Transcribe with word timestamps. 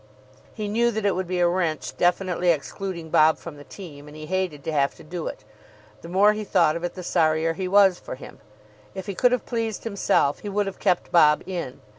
He 0.55 0.67
knew 0.67 0.89
that 0.89 1.05
it 1.05 1.13
would 1.13 1.27
be 1.27 1.37
a 1.41 1.47
wrench 1.47 1.95
definitely 1.95 2.49
excluding 2.49 3.11
Bob 3.11 3.37
from 3.37 3.57
the 3.57 3.63
team, 3.63 4.07
and 4.07 4.17
he 4.17 4.25
hated 4.25 4.63
to 4.63 4.71
have 4.71 4.95
to 4.95 5.03
do 5.03 5.27
it. 5.27 5.43
The 6.01 6.09
more 6.09 6.33
he 6.33 6.43
thought 6.43 6.75
of 6.75 6.83
it, 6.83 6.95
the 6.95 7.03
sorrier 7.03 7.53
he 7.53 7.67
was 7.67 7.99
for 7.99 8.15
him. 8.15 8.39
If 8.95 9.05
he 9.05 9.13
could 9.13 9.31
have 9.31 9.45
pleased 9.45 9.83
himself, 9.83 10.39
he 10.39 10.49
would 10.49 10.65
have 10.65 10.79
kept 10.79 11.11
Bob 11.11 11.43
In. 11.45 11.81